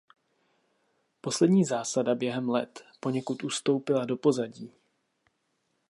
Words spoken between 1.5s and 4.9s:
zásada během let poněkud ustoupila do pozadí.